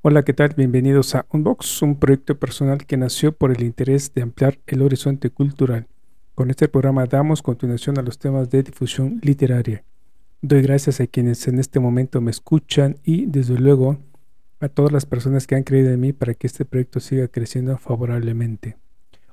Hola, 0.00 0.24
¿qué 0.24 0.32
tal? 0.32 0.54
Bienvenidos 0.56 1.16
a 1.16 1.26
Unbox, 1.28 1.82
un 1.82 1.98
proyecto 1.98 2.38
personal 2.38 2.86
que 2.86 2.96
nació 2.96 3.32
por 3.32 3.50
el 3.50 3.64
interés 3.64 4.14
de 4.14 4.22
ampliar 4.22 4.60
el 4.68 4.82
horizonte 4.82 5.28
cultural. 5.28 5.88
Con 6.36 6.50
este 6.50 6.68
programa 6.68 7.06
damos 7.06 7.42
continuación 7.42 7.98
a 7.98 8.02
los 8.02 8.16
temas 8.16 8.48
de 8.48 8.62
difusión 8.62 9.18
literaria. 9.24 9.82
Doy 10.40 10.62
gracias 10.62 11.00
a 11.00 11.08
quienes 11.08 11.48
en 11.48 11.58
este 11.58 11.80
momento 11.80 12.20
me 12.20 12.30
escuchan 12.30 12.98
y, 13.02 13.26
desde 13.26 13.58
luego, 13.58 13.98
a 14.60 14.68
todas 14.68 14.92
las 14.92 15.04
personas 15.04 15.48
que 15.48 15.56
han 15.56 15.64
creído 15.64 15.90
en 15.90 15.98
mí 15.98 16.12
para 16.12 16.34
que 16.34 16.46
este 16.46 16.64
proyecto 16.64 17.00
siga 17.00 17.26
creciendo 17.26 17.76
favorablemente. 17.76 18.76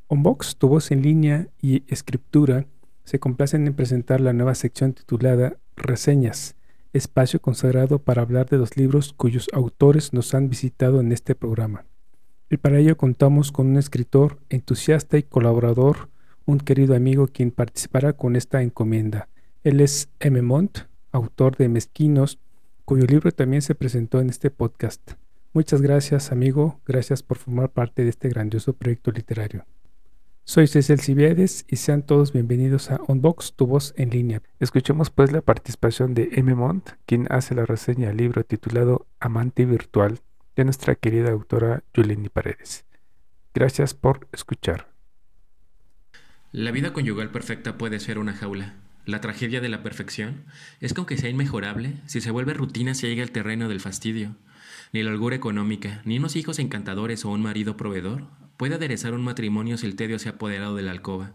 Unbox, 0.07 0.55
tu 0.55 0.67
voz 0.67 0.89
en 0.89 1.03
línea 1.03 1.47
y 1.61 1.83
escritura, 1.93 2.65
se 3.03 3.19
complacen 3.19 3.67
en 3.67 3.75
presentar 3.75 4.19
la 4.19 4.33
nueva 4.33 4.55
sección 4.55 4.93
titulada 4.93 5.57
Reseñas, 5.75 6.55
espacio 6.95 7.41
consagrado 7.41 7.99
para 7.99 8.21
hablar 8.21 8.49
de 8.49 8.57
los 8.57 8.77
libros 8.77 9.13
cuyos 9.13 9.47
autores 9.53 10.13
nos 10.13 10.33
han 10.33 10.49
visitado 10.49 11.01
en 11.01 11.11
este 11.11 11.35
programa. 11.35 11.85
Y 12.49 12.57
para 12.57 12.79
ello 12.79 12.95
contamos 12.95 13.51
con 13.51 13.67
un 13.67 13.77
escritor 13.77 14.39
entusiasta 14.49 15.17
y 15.17 15.23
colaborador, 15.23 16.09
un 16.45 16.59
querido 16.59 16.95
amigo 16.95 17.27
quien 17.27 17.51
participará 17.51 18.13
con 18.13 18.35
esta 18.35 18.61
encomienda. 18.61 19.27
Él 19.63 19.81
es 19.81 20.09
M. 20.19 20.41
Montt, 20.41 20.79
autor 21.11 21.57
de 21.57 21.69
Mezquinos, 21.69 22.39
cuyo 22.85 23.05
libro 23.05 23.31
también 23.31 23.61
se 23.61 23.75
presentó 23.75 24.21
en 24.21 24.29
este 24.29 24.51
podcast. 24.51 25.13
Muchas 25.53 25.81
gracias 25.81 26.31
amigo, 26.31 26.79
gracias 26.85 27.23
por 27.23 27.37
formar 27.37 27.71
parte 27.71 28.03
de 28.03 28.09
este 28.09 28.29
grandioso 28.29 28.73
proyecto 28.73 29.11
literario. 29.11 29.65
Soy 30.47 30.67
Cecil 30.67 30.99
Cibiedes 30.99 31.65
y 31.67 31.77
sean 31.77 32.05
todos 32.05 32.31
bienvenidos 32.31 32.91
a 32.91 32.99
Unbox, 33.07 33.55
tu 33.55 33.65
voz 33.65 33.95
en 33.97 34.11
línea. 34.11 34.43
Escuchemos 34.59 35.09
pues 35.09 35.31
la 35.31 35.41
participación 35.41 36.13
de 36.13 36.29
M. 36.33 36.53
Montt, 36.53 36.91
quien 37.07 37.25
hace 37.31 37.55
la 37.55 37.65
reseña 37.65 38.09
del 38.09 38.17
libro 38.17 38.43
titulado 38.43 39.07
Amante 39.19 39.65
Virtual 39.65 40.19
de 40.55 40.63
nuestra 40.63 40.93
querida 40.93 41.31
autora 41.31 41.83
Yuleni 41.95 42.29
Paredes. 42.29 42.85
Gracias 43.55 43.95
por 43.95 44.27
escuchar. 44.33 44.93
La 46.51 46.69
vida 46.69 46.93
conyugal 46.93 47.31
perfecta 47.31 47.79
puede 47.79 47.99
ser 47.99 48.19
una 48.19 48.33
jaula. 48.33 48.75
La 49.03 49.21
tragedia 49.21 49.61
de 49.61 49.69
la 49.69 49.81
perfección 49.81 50.45
es 50.79 50.93
que 50.93 50.99
aunque 50.99 51.17
sea 51.17 51.31
inmejorable, 51.31 51.95
si 52.05 52.21
se 52.21 52.29
vuelve 52.29 52.53
rutina 52.53 52.93
se 52.93 53.07
llega 53.07 53.23
al 53.23 53.31
terreno 53.31 53.67
del 53.67 53.81
fastidio. 53.81 54.35
Ni 54.93 55.01
la 55.01 55.09
holgura 55.09 55.35
económica, 55.35 56.03
ni 56.05 56.19
unos 56.19 56.35
hijos 56.35 56.59
encantadores 56.59 57.25
o 57.25 57.31
un 57.31 57.41
marido 57.41 57.77
proveedor 57.77 58.27
puede 58.57 58.75
aderezar 58.75 59.13
un 59.13 59.23
matrimonio 59.23 59.77
si 59.77 59.85
el 59.85 59.95
tedio 59.95 60.19
se 60.19 60.29
ha 60.29 60.33
apoderado 60.33 60.75
de 60.75 60.83
la 60.83 60.91
alcoba. 60.91 61.33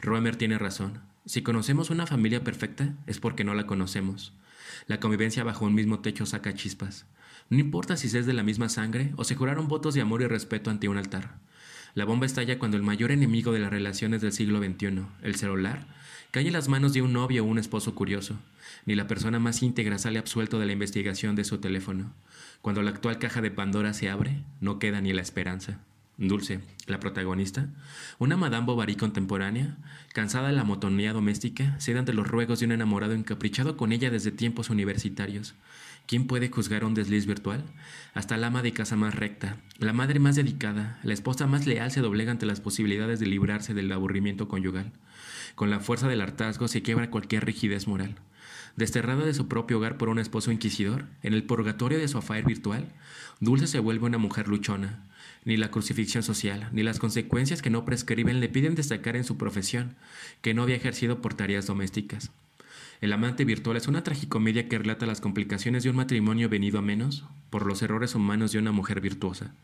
Roemer 0.00 0.36
tiene 0.36 0.58
razón. 0.58 1.00
Si 1.24 1.42
conocemos 1.42 1.90
una 1.90 2.06
familia 2.06 2.44
perfecta, 2.44 2.94
es 3.06 3.18
porque 3.18 3.44
no 3.44 3.54
la 3.54 3.66
conocemos. 3.66 4.32
La 4.86 5.00
convivencia 5.00 5.44
bajo 5.44 5.64
un 5.64 5.74
mismo 5.74 6.00
techo 6.00 6.26
saca 6.26 6.54
chispas. 6.54 7.06
No 7.48 7.58
importa 7.58 7.96
si 7.96 8.08
se 8.08 8.18
es 8.18 8.26
de 8.26 8.32
la 8.32 8.42
misma 8.42 8.68
sangre 8.68 9.12
o 9.16 9.24
se 9.24 9.34
juraron 9.34 9.68
votos 9.68 9.94
de 9.94 10.00
amor 10.00 10.22
y 10.22 10.26
respeto 10.26 10.70
ante 10.70 10.88
un 10.88 10.98
altar. 10.98 11.34
La 11.94 12.04
bomba 12.04 12.26
estalla 12.26 12.58
cuando 12.58 12.76
el 12.76 12.82
mayor 12.82 13.10
enemigo 13.10 13.52
de 13.52 13.60
las 13.60 13.70
relaciones 13.70 14.20
del 14.20 14.32
siglo 14.32 14.58
XXI, 14.58 15.06
el 15.22 15.34
celular, 15.36 15.86
cae 16.30 16.46
en 16.46 16.52
las 16.52 16.68
manos 16.68 16.92
de 16.92 17.02
un 17.02 17.12
novio 17.12 17.42
o 17.42 17.46
un 17.46 17.58
esposo 17.58 17.94
curioso. 17.94 18.36
Ni 18.84 18.94
la 18.94 19.06
persona 19.06 19.38
más 19.38 19.62
íntegra 19.62 19.98
sale 19.98 20.18
absuelto 20.18 20.58
de 20.58 20.66
la 20.66 20.72
investigación 20.72 21.36
de 21.36 21.44
su 21.44 21.58
teléfono. 21.58 22.12
Cuando 22.60 22.82
la 22.82 22.90
actual 22.90 23.18
caja 23.18 23.40
de 23.40 23.50
Pandora 23.50 23.94
se 23.94 24.10
abre, 24.10 24.42
no 24.60 24.78
queda 24.78 25.00
ni 25.00 25.12
la 25.12 25.22
esperanza. 25.22 25.80
Dulce, 26.18 26.60
la 26.86 26.98
protagonista, 26.98 27.68
una 28.18 28.38
Madame 28.38 28.64
Bovary 28.64 28.96
contemporánea, 28.96 29.76
cansada 30.14 30.48
de 30.48 30.54
la 30.54 30.64
motonía 30.64 31.12
doméstica, 31.12 31.78
cede 31.78 31.98
ante 31.98 32.14
los 32.14 32.26
ruegos 32.26 32.60
de 32.60 32.66
un 32.66 32.72
enamorado 32.72 33.12
encaprichado 33.12 33.76
con 33.76 33.92
ella 33.92 34.10
desde 34.10 34.30
tiempos 34.30 34.70
universitarios. 34.70 35.54
¿Quién 36.06 36.26
puede 36.26 36.48
juzgar 36.48 36.84
un 36.84 36.94
desliz 36.94 37.26
virtual? 37.26 37.64
Hasta 38.14 38.38
la 38.38 38.46
ama 38.46 38.62
de 38.62 38.72
casa 38.72 38.96
más 38.96 39.14
recta, 39.14 39.56
la 39.78 39.92
madre 39.92 40.18
más 40.18 40.36
dedicada, 40.36 40.98
la 41.02 41.12
esposa 41.12 41.46
más 41.46 41.66
leal 41.66 41.90
se 41.90 42.00
doblega 42.00 42.30
ante 42.30 42.46
las 42.46 42.60
posibilidades 42.60 43.20
de 43.20 43.26
librarse 43.26 43.74
del 43.74 43.92
aburrimiento 43.92 44.48
conyugal. 44.48 44.92
Con 45.54 45.68
la 45.68 45.80
fuerza 45.80 46.08
del 46.08 46.22
hartazgo 46.22 46.66
se 46.66 46.80
quiebra 46.80 47.10
cualquier 47.10 47.44
rigidez 47.44 47.86
moral. 47.88 48.14
Desterrada 48.76 49.24
de 49.24 49.34
su 49.34 49.48
propio 49.48 49.78
hogar 49.78 49.98
por 49.98 50.08
un 50.08 50.18
esposo 50.18 50.52
inquisidor, 50.52 51.06
en 51.22 51.34
el 51.34 51.44
purgatorio 51.44 51.98
de 51.98 52.08
su 52.08 52.18
affair 52.18 52.44
virtual, 52.44 52.88
Dulce 53.40 53.66
se 53.66 53.80
vuelve 53.80 54.06
una 54.06 54.18
mujer 54.18 54.48
luchona, 54.48 55.05
ni 55.46 55.56
la 55.56 55.70
crucifixión 55.70 56.22
social, 56.22 56.68
ni 56.72 56.82
las 56.82 56.98
consecuencias 56.98 57.62
que 57.62 57.70
no 57.70 57.84
prescriben 57.84 58.40
le 58.40 58.48
piden 58.48 58.74
destacar 58.74 59.16
en 59.16 59.24
su 59.24 59.38
profesión, 59.38 59.94
que 60.42 60.52
no 60.52 60.64
había 60.64 60.76
ejercido 60.76 61.22
por 61.22 61.34
tareas 61.34 61.66
domésticas. 61.66 62.32
El 63.00 63.12
amante 63.12 63.44
virtual 63.44 63.76
es 63.76 63.86
una 63.86 64.02
tragicomedia 64.02 64.68
que 64.68 64.78
relata 64.78 65.06
las 65.06 65.20
complicaciones 65.20 65.84
de 65.84 65.90
un 65.90 65.96
matrimonio 65.96 66.48
venido 66.48 66.80
a 66.80 66.82
menos 66.82 67.24
por 67.50 67.64
los 67.64 67.80
errores 67.82 68.16
humanos 68.16 68.50
de 68.50 68.58
una 68.58 68.72
mujer 68.72 69.00
virtuosa. 69.00 69.54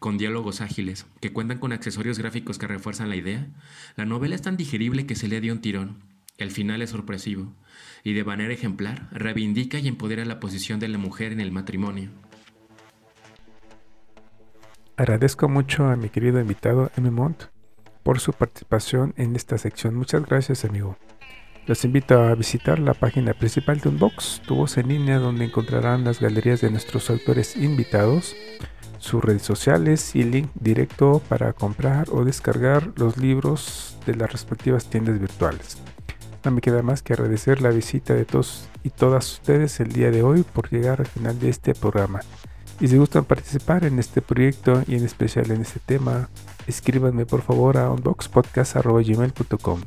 Con 0.00 0.18
diálogos 0.18 0.60
ágiles, 0.60 1.06
que 1.20 1.32
cuentan 1.32 1.58
con 1.58 1.72
accesorios 1.72 2.18
gráficos 2.18 2.58
que 2.58 2.66
refuerzan 2.66 3.08
la 3.08 3.16
idea, 3.16 3.46
la 3.96 4.04
novela 4.04 4.34
es 4.34 4.42
tan 4.42 4.58
digerible 4.58 5.06
que 5.06 5.14
se 5.14 5.28
le 5.28 5.40
dio 5.40 5.54
un 5.54 5.60
tirón. 5.60 5.96
El 6.36 6.50
final 6.50 6.82
es 6.82 6.90
sorpresivo, 6.90 7.54
y 8.04 8.12
de 8.12 8.24
manera 8.24 8.52
ejemplar 8.52 9.08
reivindica 9.12 9.78
y 9.78 9.88
empodera 9.88 10.26
la 10.26 10.40
posición 10.40 10.78
de 10.78 10.88
la 10.88 10.98
mujer 10.98 11.32
en 11.32 11.40
el 11.40 11.52
matrimonio. 11.52 12.10
Agradezco 14.96 15.48
mucho 15.48 15.86
a 15.86 15.96
mi 15.96 16.10
querido 16.10 16.38
invitado 16.38 16.90
M. 16.98 17.10
Montt 17.10 17.44
por 18.02 18.20
su 18.20 18.34
participación 18.34 19.14
en 19.16 19.34
esta 19.36 19.56
sección. 19.56 19.94
Muchas 19.94 20.26
gracias, 20.26 20.66
amigo. 20.66 20.98
Los 21.66 21.84
invito 21.86 22.20
a 22.20 22.34
visitar 22.34 22.78
la 22.78 22.92
página 22.92 23.32
principal 23.32 23.80
de 23.80 23.88
Unbox, 23.88 24.42
tu 24.46 24.56
voz 24.56 24.76
en 24.76 24.88
línea, 24.88 25.18
donde 25.18 25.46
encontrarán 25.46 26.04
las 26.04 26.20
galerías 26.20 26.60
de 26.60 26.70
nuestros 26.70 27.08
autores 27.08 27.56
invitados, 27.56 28.36
sus 28.98 29.24
redes 29.24 29.42
sociales 29.42 30.14
y 30.14 30.24
link 30.24 30.50
directo 30.54 31.22
para 31.26 31.54
comprar 31.54 32.08
o 32.10 32.24
descargar 32.24 32.92
los 32.96 33.16
libros 33.16 33.96
de 34.04 34.14
las 34.14 34.30
respectivas 34.30 34.90
tiendas 34.90 35.18
virtuales. 35.18 35.78
No 36.44 36.50
me 36.50 36.60
queda 36.60 36.82
más 36.82 37.02
que 37.02 37.14
agradecer 37.14 37.62
la 37.62 37.70
visita 37.70 38.12
de 38.12 38.26
todos 38.26 38.68
y 38.82 38.90
todas 38.90 39.32
ustedes 39.32 39.80
el 39.80 39.92
día 39.92 40.10
de 40.10 40.22
hoy 40.22 40.42
por 40.42 40.70
llegar 40.70 41.00
al 41.00 41.06
final 41.06 41.38
de 41.38 41.48
este 41.48 41.74
programa. 41.74 42.20
Y 42.80 42.88
si 42.88 42.96
gustan 42.96 43.24
participar 43.24 43.84
en 43.84 43.98
este 43.98 44.20
proyecto 44.22 44.82
y 44.86 44.96
en 44.96 45.04
especial 45.04 45.50
en 45.50 45.62
este 45.62 45.80
tema, 45.80 46.28
escríbanme 46.66 47.26
por 47.26 47.42
favor 47.42 47.76
a 47.78 47.90
unboxpodcast.gmail.com. 47.90 49.80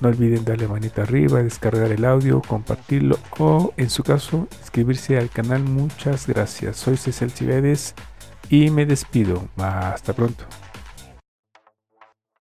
No 0.00 0.08
olviden 0.08 0.44
darle 0.44 0.66
manita 0.66 1.02
arriba, 1.02 1.42
descargar 1.42 1.92
el 1.92 2.04
audio, 2.04 2.40
compartirlo 2.40 3.18
o, 3.38 3.74
en 3.76 3.90
su 3.90 4.02
caso, 4.02 4.48
inscribirse 4.60 5.18
al 5.18 5.28
canal. 5.28 5.62
Muchas 5.62 6.26
gracias. 6.26 6.76
Soy 6.76 6.96
Cecil 6.96 7.30
Cibedes 7.30 7.94
y 8.48 8.70
me 8.70 8.86
despido. 8.86 9.48
Hasta 9.58 10.14
pronto. 10.14 10.44